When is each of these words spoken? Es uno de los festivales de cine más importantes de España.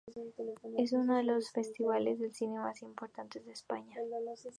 Es 0.79 0.93
uno 0.93 1.15
de 1.15 1.21
los 1.21 1.51
festivales 1.51 2.17
de 2.19 2.31
cine 2.33 2.57
más 2.57 2.81
importantes 2.81 3.45
de 3.45 3.51
España. 3.51 3.97